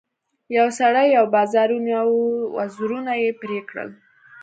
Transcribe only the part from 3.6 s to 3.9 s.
کړل.